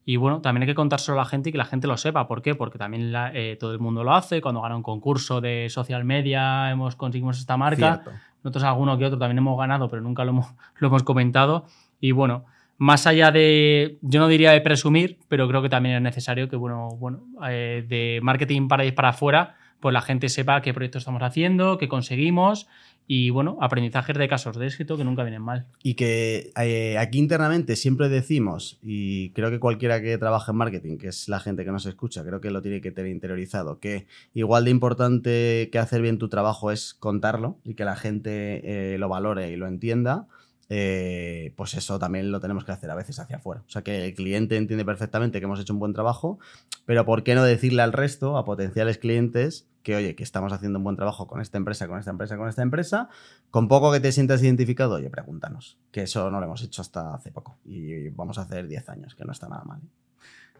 [0.05, 2.29] Y bueno, también hay que contárselo a la gente y que la gente lo sepa.
[2.29, 2.55] ¿Por qué?
[2.55, 4.41] Porque también eh, todo el mundo lo hace.
[4.41, 8.03] Cuando gana un concurso de social media, hemos conseguimos esta marca.
[8.05, 8.13] Cierto.
[8.47, 10.47] Nosotros alguno que otro también hemos ganado, pero nunca lo hemos,
[10.79, 11.67] lo hemos comentado.
[11.99, 12.45] Y bueno,
[12.79, 16.55] más allá de, yo no diría de presumir, pero creo que también es necesario que,
[16.55, 21.03] bueno, bueno eh, de marketing para ir para afuera, pues la gente sepa qué proyectos
[21.03, 22.67] estamos haciendo, qué conseguimos
[23.09, 25.67] y, bueno, aprendizajes de casos de éxito que nunca vienen mal.
[25.83, 30.99] Y que eh, aquí internamente siempre decimos, y creo que cualquiera que trabaje en marketing,
[30.99, 34.07] que es la gente que nos escucha, creo que lo tiene que tener interiorizado, que
[34.35, 38.99] igual de importante que hacer bien tu trabajo es contarlo y que la gente eh,
[38.99, 40.27] lo valore y lo entienda.
[40.69, 43.63] Eh, pues eso también lo tenemos que hacer a veces hacia afuera.
[43.67, 46.39] O sea, que el cliente entiende perfectamente que hemos hecho un buen trabajo,
[46.85, 50.79] pero ¿por qué no decirle al resto, a potenciales clientes, que oye, que estamos haciendo
[50.79, 53.09] un buen trabajo con esta empresa, con esta empresa, con esta empresa,
[53.51, 57.15] con poco que te sientas identificado, oye, pregúntanos, que eso no lo hemos hecho hasta
[57.15, 59.81] hace poco y vamos a hacer 10 años, que no está nada mal.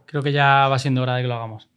[0.05, 1.69] Creo que ya va siendo hora de que lo hagamos.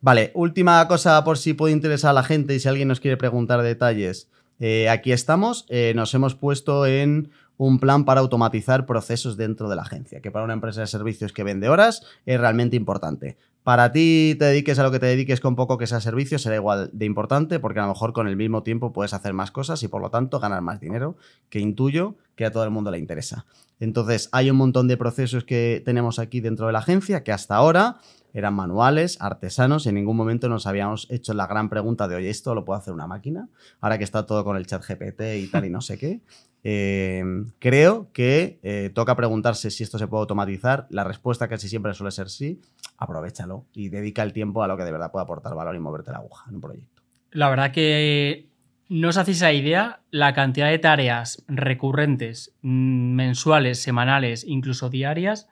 [0.00, 3.16] Vale, última cosa por si puede interesar a la gente y si alguien nos quiere
[3.16, 4.30] preguntar detalles.
[4.60, 9.76] Eh, aquí estamos, eh, nos hemos puesto en un plan para automatizar procesos dentro de
[9.76, 13.36] la agencia, que para una empresa de servicios que vende horas es realmente importante.
[13.62, 16.56] Para ti te dediques a lo que te dediques con poco que sea servicio, será
[16.56, 19.82] igual de importante porque a lo mejor con el mismo tiempo puedes hacer más cosas
[19.82, 21.16] y por lo tanto ganar más dinero,
[21.48, 23.46] que intuyo que a todo el mundo le interesa.
[23.80, 27.54] Entonces hay un montón de procesos que tenemos aquí dentro de la agencia que hasta
[27.56, 27.96] ahora
[28.34, 32.28] eran manuales, artesanos, y en ningún momento nos habíamos hecho la gran pregunta de, oye,
[32.28, 33.48] ¿esto lo puede hacer una máquina?
[33.80, 36.20] Ahora que está todo con el chat GPT y tal y no sé qué.
[36.66, 37.22] Eh,
[37.58, 40.86] creo que eh, toca preguntarse si esto se puede automatizar.
[40.88, 42.58] La respuesta casi siempre suele ser sí.
[42.96, 46.10] Aprovechalo y dedica el tiempo a lo que de verdad puede aportar valor y moverte
[46.10, 47.02] la aguja en un proyecto.
[47.32, 48.48] La verdad que
[48.88, 55.50] no os hacéis esa idea la cantidad de tareas recurrentes, mm, mensuales, semanales, incluso diarias,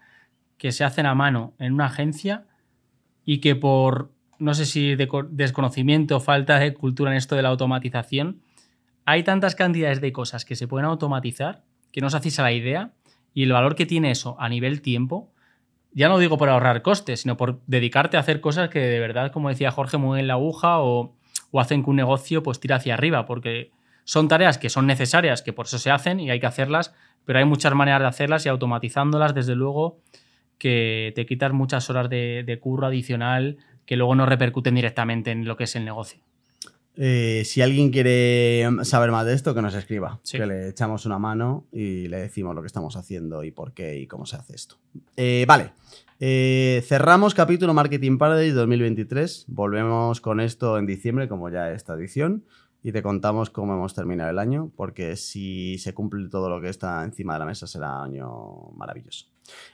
[0.57, 2.47] que se hacen a mano en una agencia
[3.25, 7.43] y que por no sé si de desconocimiento o falta de cultura en esto de
[7.43, 8.43] la automatización,
[9.05, 12.53] hay tantas cantidades de cosas que se pueden automatizar que no os hacéis a la
[12.53, 12.93] idea
[13.35, 15.31] y el valor que tiene eso a nivel tiempo,
[15.93, 19.31] ya no digo por ahorrar costes, sino por dedicarte a hacer cosas que de verdad,
[19.31, 21.15] como decía Jorge, mueven la aguja o,
[21.51, 23.71] o hacen que un negocio pues tire hacia arriba, porque
[24.05, 27.39] son tareas que son necesarias, que por eso se hacen y hay que hacerlas, pero
[27.39, 30.01] hay muchas maneras de hacerlas y automatizándolas, desde luego,
[30.59, 35.57] que te quitas muchas horas de, curro adicional que luego no repercuten directamente en lo
[35.57, 36.21] que es el negocio.
[36.97, 40.21] Eh, si alguien quiere saber más de esto, que nos escriba.
[40.31, 43.99] Que le echamos una mano y le decimos lo que estamos haciendo y por qué
[43.99, 44.77] y cómo se hace esto.
[45.17, 45.73] Eh, vale.
[46.21, 49.47] Eh, cerramos capítulo Marketing Paradise 2023.
[49.49, 52.45] Volvemos con esto en diciembre, como ya esta edición
[52.83, 56.69] y te contamos cómo hemos terminado el año, porque si se cumple todo lo que
[56.69, 59.27] está encima de la mesa será año maravilloso.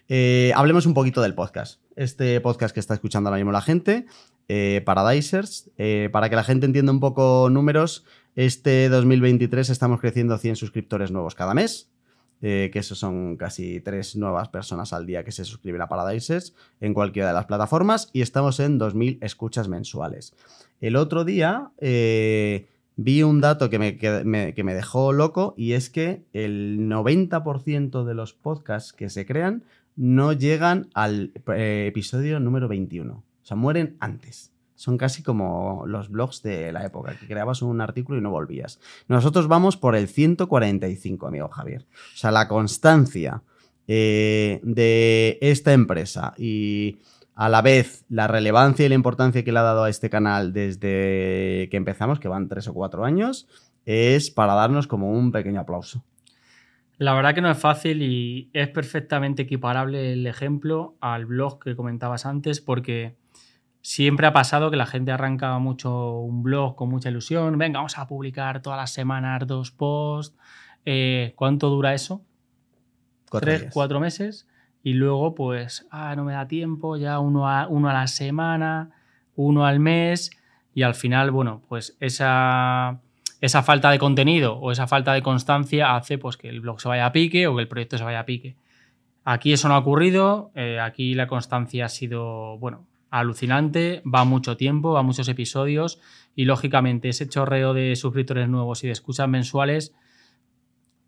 [0.09, 1.81] Eh, hablemos un poquito del podcast.
[1.97, 4.07] Este podcast que está escuchando ahora mismo la gente,
[4.49, 8.05] eh, Paradisers, eh, para que la gente entienda un poco números,
[8.35, 11.91] este 2023 estamos creciendo 100 suscriptores nuevos cada mes.
[12.41, 16.95] que esos son casi tres nuevas personas al día que se suscriben a Paradisers en
[16.95, 20.35] cualquiera de las plataformas y estamos en 2.000 escuchas mensuales.
[20.81, 21.73] El otro día
[22.99, 28.15] vi un dato que me, que me, dejó loco y es que el 90% de
[28.15, 29.63] los podcasts que se crean
[29.95, 33.15] no llegan al eh, episodio número 21.
[33.15, 34.53] O sea, mueren antes.
[34.75, 38.81] Son casi como los blogs de la época, que creabas un artículo y no volvías.
[39.07, 41.87] Nosotros vamos por el 145, amigo Javier.
[42.15, 43.43] O sea, la constancia
[43.87, 46.99] eh, de esta empresa y
[47.39, 50.53] a la vez la relevancia y la importancia que le ha dado a este canal
[50.53, 53.47] desde que empezamos, que van tres o cuatro años,
[53.87, 56.05] es para darnos como un pequeño aplauso.
[56.97, 61.77] La verdad que no es fácil y es perfectamente equiparable el ejemplo al blog que
[61.77, 63.15] comentabas antes, porque
[63.83, 67.57] siempre ha pasado que la gente arranca mucho un blog con mucha ilusión.
[67.57, 70.37] Venga, vamos a publicar todas las semanas dos posts.
[70.85, 72.21] Eh, ¿Cuánto dura eso?
[73.31, 74.49] Tres, cuatro meses
[74.83, 78.91] y luego pues, ah, no me da tiempo, ya uno a, uno a la semana,
[79.37, 80.31] uno al mes
[80.75, 83.01] y al final, bueno, pues esa,
[83.41, 86.89] esa falta de contenido o esa falta de constancia hace pues que el blog se
[86.89, 88.57] vaya a pique o que el proyecto se vaya a pique.
[89.25, 94.57] Aquí eso no ha ocurrido, eh, aquí la constancia ha sido, bueno, alucinante, va mucho
[94.57, 96.01] tiempo, va muchos episodios
[96.35, 99.95] y lógicamente ese chorreo de suscriptores nuevos y de escuchas mensuales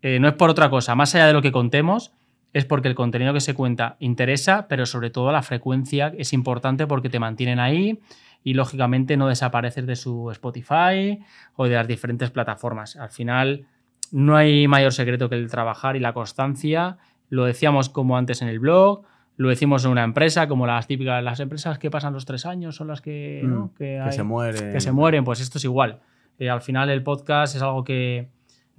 [0.01, 2.13] eh, no es por otra cosa, más allá de lo que contemos,
[2.53, 6.87] es porque el contenido que se cuenta interesa, pero sobre todo la frecuencia es importante
[6.87, 7.99] porque te mantienen ahí
[8.43, 11.19] y lógicamente no desapareces de su Spotify
[11.55, 12.95] o de las diferentes plataformas.
[12.95, 13.67] Al final
[14.11, 16.97] no hay mayor secreto que el trabajar y la constancia.
[17.29, 19.03] Lo decíamos como antes en el blog,
[19.37, 22.75] lo decimos en una empresa, como las típicas, las empresas que pasan los tres años
[22.75, 24.71] son las que, mm, que, se mueren.
[24.71, 25.99] Que se mueren, pues esto es igual.
[26.37, 28.29] Eh, al final el podcast es algo que,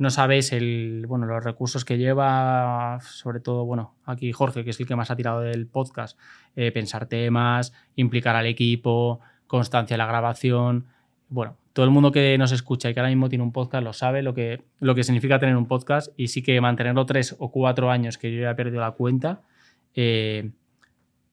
[0.03, 4.81] no sabéis el, bueno, los recursos que lleva, sobre todo, bueno, aquí Jorge, que es
[4.81, 6.19] el que más ha tirado del podcast,
[6.57, 10.87] eh, pensar temas, implicar al equipo, constancia en la grabación.
[11.29, 13.93] Bueno, todo el mundo que nos escucha y que ahora mismo tiene un podcast lo
[13.93, 17.51] sabe lo que, lo que significa tener un podcast y sí que mantenerlo tres o
[17.51, 19.41] cuatro años, que yo ya he perdido la cuenta,
[19.95, 20.51] eh,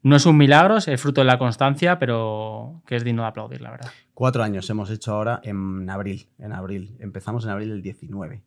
[0.02, 3.62] no es un milagro, es fruto de la constancia, pero que es digno de aplaudir,
[3.62, 3.90] la verdad.
[4.14, 6.28] Cuatro años hemos hecho ahora en abril.
[6.38, 6.96] En abril.
[7.00, 8.42] Empezamos en abril del 19.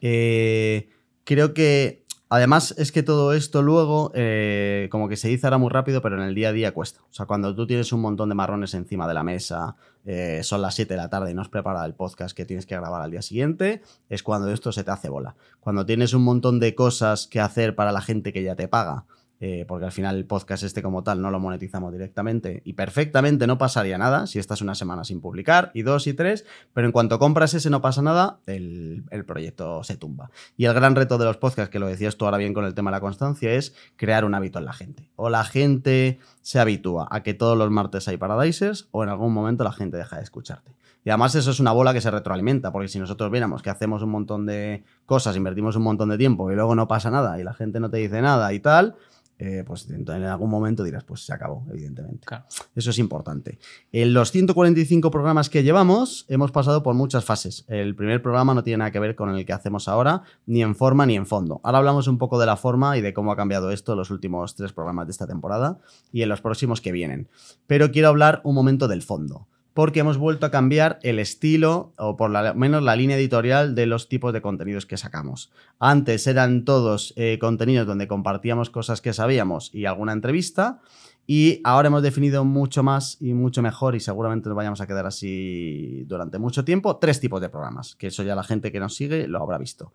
[0.00, 0.88] Eh,
[1.24, 2.04] creo que.
[2.28, 6.16] Además, es que todo esto luego, eh, como que se dice ahora muy rápido, pero
[6.16, 7.00] en el día a día cuesta.
[7.08, 10.60] O sea, cuando tú tienes un montón de marrones encima de la mesa, eh, son
[10.60, 13.00] las 7 de la tarde y no has preparado el podcast que tienes que grabar
[13.00, 15.36] al día siguiente, es cuando esto se te hace bola.
[15.60, 19.04] Cuando tienes un montón de cosas que hacer para la gente que ya te paga,
[19.38, 23.46] eh, porque al final el podcast este como tal no lo monetizamos directamente y perfectamente
[23.46, 26.92] no pasaría nada si estás una semana sin publicar y dos y tres, pero en
[26.92, 30.30] cuanto compras ese no pasa nada, el, proyecto se tumba.
[30.56, 32.74] Y el gran reto de los podcasts, que lo decías tú ahora bien con el
[32.74, 35.10] tema de la constancia, es crear un hábito en la gente.
[35.16, 39.34] O la gente se habitúa a que todos los martes hay Paradises o en algún
[39.34, 40.72] momento la gente deja de escucharte.
[41.04, 44.02] Y además eso es una bola que se retroalimenta, porque si nosotros viéramos que hacemos
[44.02, 47.44] un montón de cosas, invertimos un montón de tiempo y luego no pasa nada y
[47.44, 48.96] la gente no te dice nada y tal,
[49.38, 52.26] eh, pues en algún momento dirás, pues se acabó, evidentemente.
[52.74, 53.58] Eso es importante.
[53.92, 57.64] En los 145 programas que llevamos, hemos pasado por muchas fases.
[57.68, 60.74] El primer programa no tiene nada que ver con el que hacemos ahora, ni en
[60.74, 61.60] forma ni en fondo.
[61.64, 64.10] Ahora hablamos un poco de la forma y de cómo ha cambiado esto en los
[64.10, 65.80] últimos tres programas de esta temporada
[66.12, 67.28] y en los próximos que vienen.
[67.66, 72.16] Pero quiero hablar un momento del fondo porque hemos vuelto a cambiar el estilo o
[72.16, 75.52] por lo menos la línea editorial de los tipos de contenidos que sacamos.
[75.78, 80.80] Antes eran todos eh, contenidos donde compartíamos cosas que sabíamos y alguna entrevista
[81.26, 85.06] Y ahora hemos definido mucho más y mucho mejor, y seguramente nos vayamos a quedar
[85.06, 88.94] así durante mucho tiempo, tres tipos de programas, que eso ya la gente que nos
[88.94, 89.92] sigue lo habrá visto.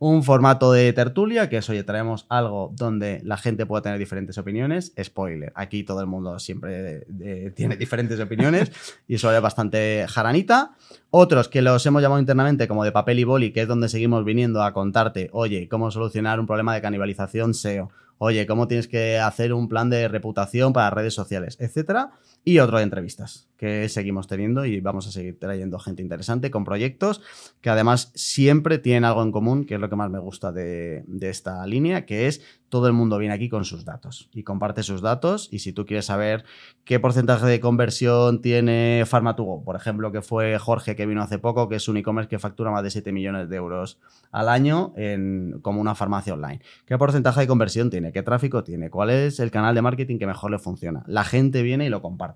[0.00, 4.36] Un formato de tertulia, que es, oye, traemos algo donde la gente pueda tener diferentes
[4.36, 4.92] opiniones.
[5.00, 7.06] Spoiler, aquí todo el mundo siempre
[7.54, 8.72] tiene diferentes opiniones
[9.06, 10.72] y eso es bastante jaranita.
[11.10, 14.24] Otros que los hemos llamado internamente como de papel y boli, que es donde seguimos
[14.24, 17.90] viniendo a contarte, oye, cómo solucionar un problema de canibalización SEO
[18.24, 22.12] oye, cómo tienes que hacer un plan de reputación para redes sociales, etcétera.
[22.44, 26.64] Y otro de entrevistas que seguimos teniendo y vamos a seguir trayendo gente interesante con
[26.64, 27.20] proyectos
[27.60, 31.04] que además siempre tienen algo en común, que es lo que más me gusta de,
[31.20, 35.00] esta línea, que es todo el mundo viene aquí con sus datos y comparte sus
[35.00, 35.48] datos.
[35.52, 36.44] Y si tú quieres saber
[36.84, 41.68] qué porcentaje de conversión tiene Farmatugo, por ejemplo, que fue Jorge que vino hace poco,
[41.68, 44.00] que es un e-commerce que factura más de 7 millones de euros
[44.32, 46.62] al año en, como una farmacia online.
[46.84, 48.10] ¿Qué porcentaje de conversión tiene?
[48.10, 48.90] ¿Qué tráfico tiene?
[48.90, 51.04] ¿Cuál es el canal de marketing que mejor le funciona?
[51.06, 52.31] La gente viene y lo comparte.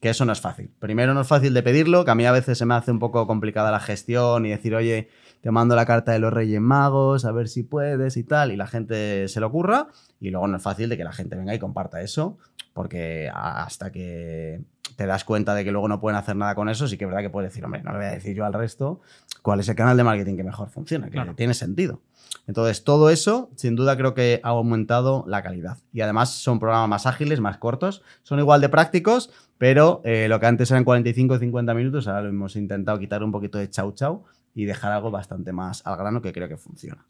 [0.00, 0.70] Que eso no es fácil.
[0.78, 2.98] Primero no es fácil de pedirlo, que a mí a veces se me hace un
[2.98, 5.08] poco complicada la gestión y decir, oye,
[5.40, 8.56] te mando la carta de los Reyes Magos, a ver si puedes y tal, y
[8.56, 9.88] la gente se lo ocurra,
[10.20, 12.38] y luego no es fácil de que la gente venga y comparta eso,
[12.72, 14.60] porque hasta que
[14.98, 17.08] te das cuenta de que luego no pueden hacer nada con eso, sí que es
[17.08, 19.00] verdad que puedes decir, hombre, no le voy a decir yo al resto
[19.42, 22.00] cuál es el canal de marketing que mejor funciona, que tiene sentido.
[22.48, 25.78] Entonces, todo eso, sin duda, creo que ha aumentado la calidad.
[25.92, 30.40] Y además son programas más ágiles, más cortos, son igual de prácticos, pero eh, lo
[30.40, 33.70] que antes eran 45 o 50 minutos, ahora lo hemos intentado quitar un poquito de
[33.70, 37.06] chau chau y dejar algo bastante más al grano que creo que funciona.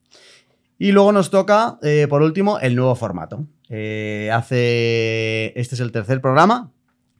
[0.78, 3.46] Y luego nos toca, eh, por último, el nuevo formato.
[3.70, 5.58] Eh, hace.
[5.58, 6.70] Este es el tercer programa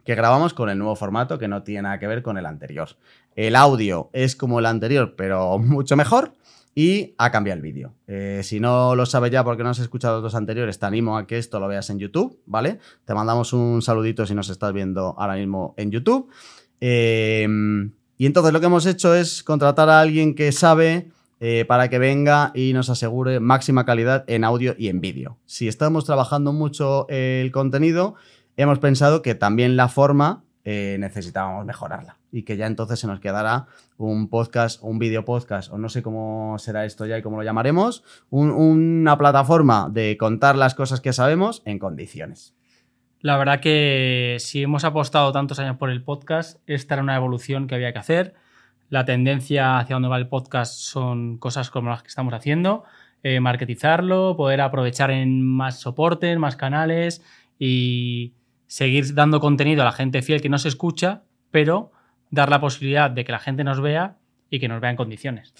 [0.09, 2.89] que grabamos con el nuevo formato que no tiene nada que ver con el anterior.
[3.35, 6.33] El audio es como el anterior, pero mucho mejor.
[6.73, 7.93] Y ha cambiado el vídeo.
[8.07, 11.27] Eh, si no lo sabes ya porque no has escuchado los anteriores, te animo a
[11.27, 12.79] que esto lo veas en YouTube, ¿vale?
[13.05, 16.27] Te mandamos un saludito si nos estás viendo ahora mismo en YouTube.
[16.81, 17.47] Eh,
[18.17, 21.99] y entonces lo que hemos hecho es contratar a alguien que sabe eh, para que
[21.99, 25.37] venga y nos asegure máxima calidad en audio y en vídeo.
[25.45, 28.15] Si estamos trabajando mucho el contenido,
[28.61, 33.21] hemos pensado que también la forma eh, necesitábamos mejorarla y que ya entonces se nos
[33.21, 33.67] quedará
[33.97, 37.43] un podcast, un video podcast, o no sé cómo será esto ya y cómo lo
[37.43, 42.53] llamaremos, una plataforma de contar las cosas que sabemos en condiciones.
[43.21, 47.65] La verdad que si hemos apostado tantos años por el podcast, esta era una evolución
[47.65, 48.35] que había que hacer.
[48.89, 52.83] La tendencia hacia donde va el podcast son cosas como las que estamos haciendo,
[53.23, 57.23] eh, marketizarlo, poder aprovechar en más soportes, más canales
[57.57, 58.33] y
[58.69, 61.91] seguir dando contenido a la gente fiel que no se escucha, pero
[62.29, 64.17] dar la posibilidad de que la gente nos vea
[64.49, 65.53] y que nos vea en condiciones.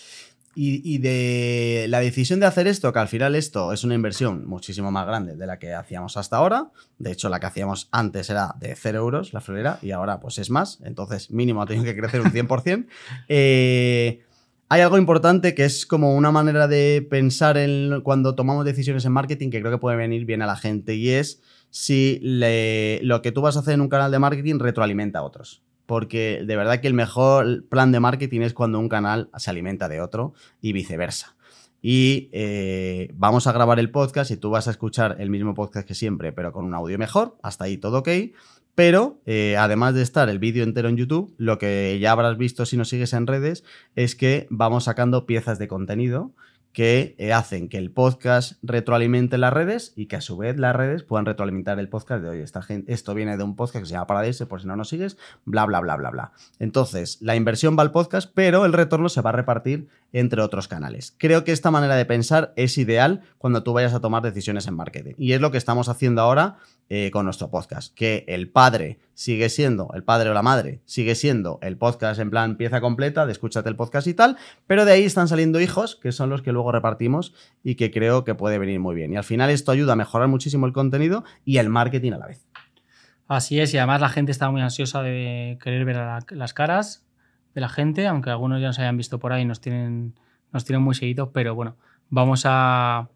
[0.55, 4.91] Y, de la decisión de hacer esto, que al final esto es una inversión muchísimo
[4.91, 6.71] más grande de la que hacíamos hasta ahora.
[6.97, 10.37] De hecho, la que hacíamos antes era de 0 euros la florera y ahora pues
[10.37, 10.79] es más.
[10.83, 12.87] Entonces, mínimo ha tenido que crecer un 100%.
[13.29, 14.21] eh,
[14.67, 19.13] hay algo importante que es como una manera de pensar en cuando tomamos decisiones en
[19.13, 23.31] marketing que creo que puede venir bien a la gente y es si lo que
[23.31, 26.81] tú vas a hacer en un canal de marketing retroalimenta a otros porque de verdad
[26.81, 30.71] que el mejor plan de marketing es cuando un canal se alimenta de otro y
[30.71, 31.35] viceversa.
[31.81, 35.87] Y eh, vamos a grabar el podcast y tú vas a escuchar el mismo podcast
[35.87, 37.37] que siempre, pero con un audio mejor.
[37.41, 38.09] Hasta ahí todo ok.
[38.75, 42.67] Pero eh, además de estar el vídeo entero en YouTube, lo que ya habrás visto
[42.67, 43.63] si nos sigues en redes
[43.95, 46.33] es que vamos sacando piezas de contenido
[46.73, 50.75] que eh, hacen que el podcast retroalimente las redes y que a su vez las
[50.75, 52.39] redes puedan retroalimentar el podcast de hoy.
[52.39, 54.89] Esta gente, esto viene de un podcast que se llama Paradise, por si no nos
[54.89, 56.31] sigues, bla, bla, bla, bla, bla.
[56.59, 60.67] Entonces, la inversión va al podcast, pero el retorno se va a repartir entre otros
[60.67, 61.13] canales.
[61.17, 64.75] Creo que esta manera de pensar es ideal cuando tú vayas a tomar decisiones en
[64.75, 65.13] marketing.
[65.17, 66.57] Y es lo que estamos haciendo ahora
[66.89, 67.93] eh, con nuestro podcast.
[67.93, 72.29] Que el padre sigue siendo, el padre o la madre sigue siendo el podcast en
[72.29, 75.97] plan pieza completa de escúchate el podcast y tal, pero de ahí están saliendo hijos
[75.97, 79.11] que son los que luego repartimos y que creo que puede venir muy bien.
[79.11, 82.27] Y al final esto ayuda a mejorar muchísimo el contenido y el marketing a la
[82.27, 82.47] vez.
[83.27, 85.97] Así es, y además la gente está muy ansiosa de querer ver
[86.29, 87.05] las caras
[87.53, 90.17] de la gente, aunque algunos ya nos hayan visto por ahí, nos tienen,
[90.53, 91.75] nos tienen muy seguidos, pero bueno,
[92.09, 93.09] vamos a,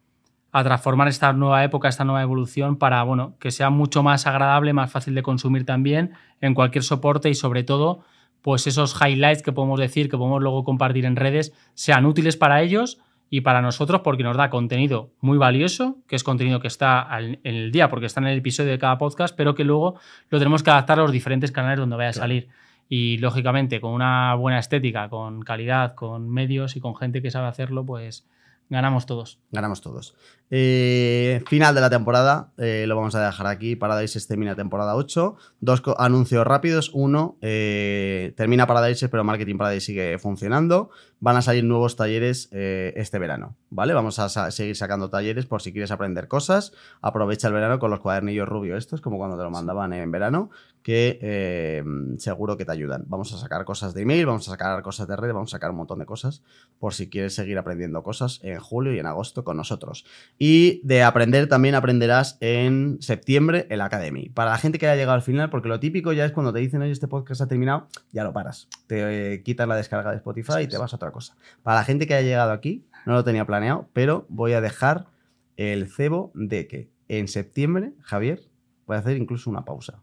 [0.53, 4.71] a transformar esta nueva época, esta nueva evolución para bueno, que sea mucho más agradable,
[4.71, 8.03] más fácil de consumir también en cualquier soporte y sobre todo
[8.43, 12.61] pues esos highlights que podemos decir, que podemos luego compartir en redes, sean útiles para
[12.61, 12.99] ellos
[13.31, 17.39] y para nosotros porque nos da contenido muy valioso, que es contenido que está en
[17.43, 19.95] el día porque está en el episodio de cada podcast, pero que luego
[20.29, 22.49] lo tenemos que adaptar a los diferentes canales donde vaya a salir.
[22.87, 27.47] Y lógicamente con una buena estética, con calidad, con medios y con gente que sabe
[27.47, 28.27] hacerlo, pues
[28.69, 29.39] ganamos todos.
[29.51, 30.15] Ganamos todos.
[30.49, 33.75] Eh, final de la temporada, eh, lo vamos a dejar aquí.
[33.75, 35.35] Paradise termina temporada 8.
[35.59, 36.91] Dos anuncios rápidos.
[36.93, 40.89] Uno, eh, termina Paradise, pero Marketing Paradise sigue funcionando.
[41.23, 43.93] Van a salir nuevos talleres este verano, ¿vale?
[43.93, 46.73] Vamos a seguir sacando talleres por si quieres aprender cosas.
[47.01, 50.49] Aprovecha el verano con los cuadernillos rubio estos, como cuando te lo mandaban en verano,
[50.81, 51.81] que
[52.17, 53.05] seguro que te ayudan.
[53.07, 55.71] Vamos a sacar cosas de email, vamos a sacar cosas de red, vamos a sacar
[55.71, 56.43] un montón de cosas
[56.77, 60.03] por si quieres seguir aprendiendo cosas en julio y en agosto con nosotros.
[60.37, 64.27] Y de aprender también aprenderás en septiembre el Academy.
[64.27, 66.59] Para la gente que haya llegado al final, porque lo típico ya es cuando te
[66.59, 68.67] dicen, oye, este podcast ha terminado, ya lo paras.
[68.87, 71.37] Te quitas la descarga de Spotify y te vas a otra cosa.
[71.61, 75.07] Para la gente que haya llegado aquí, no lo tenía planeado, pero voy a dejar
[75.55, 78.41] el cebo de que en septiembre, Javier,
[78.85, 80.01] voy a hacer incluso una pausa.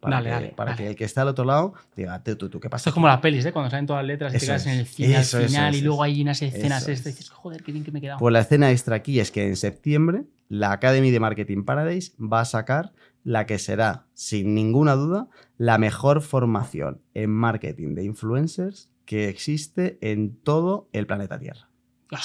[0.00, 2.80] Para, que, para que el que está al otro lado diga, tú, tú, ¿qué pasa?
[2.80, 3.52] Esto es como las pelis, ¿eh?
[3.52, 6.22] Cuando salen todas las letras y te quedas en el final, final y luego hay
[6.22, 8.18] unas escenas extra y dices, joder, qué bien que me he quedado.
[8.18, 12.40] Pues la escena extra aquí es que en septiembre la Academy de Marketing Paradise va
[12.40, 12.92] a sacar
[13.24, 19.98] la que será, sin ninguna duda, la mejor formación en marketing de influencers que existe
[20.02, 21.68] en todo el planeta Tierra.
[22.12, 22.16] O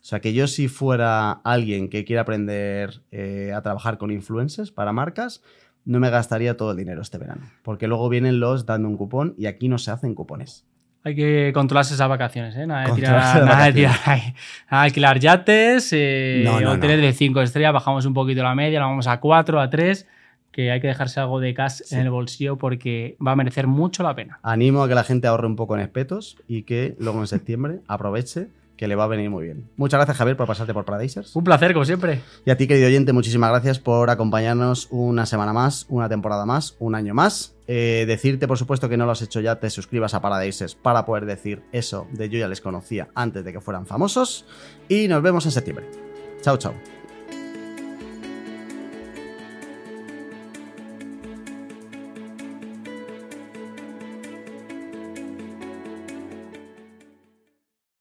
[0.00, 4.92] sea, que yo si fuera alguien que quiera aprender eh, a trabajar con influencers para
[4.92, 5.42] marcas,
[5.84, 7.50] no me gastaría todo el dinero este verano.
[7.64, 10.68] Porque luego vienen los dando un cupón y aquí no se hacen cupones.
[11.02, 12.68] Hay que controlarse esas vacaciones, ¿eh?
[12.68, 13.98] Nada de tirar, nada de tirar
[14.68, 19.08] a alquilar yates, eh, hoteles de 5 estrellas, bajamos un poquito la media, la vamos
[19.08, 20.06] a 4, a 3,
[20.52, 24.02] que hay que dejarse algo de cash en el bolsillo porque va a merecer mucho
[24.02, 24.40] la pena.
[24.42, 27.80] Animo a que la gente ahorre un poco en espetos y que luego en septiembre
[27.88, 29.68] aproveche que le va a venir muy bien.
[29.76, 31.34] Muchas gracias, Javier, por pasarte por Paradisers.
[31.34, 32.20] Un placer, como siempre.
[32.46, 36.76] Y a ti, querido oyente, muchísimas gracias por acompañarnos una semana más, una temporada más,
[36.78, 37.56] un año más.
[37.66, 41.04] Eh, decirte, por supuesto, que no lo has hecho ya, te suscribas a Paradisers para
[41.04, 44.46] poder decir eso de yo ya les conocía antes de que fueran famosos.
[44.88, 45.86] Y nos vemos en septiembre.
[46.40, 46.97] Chao, chao.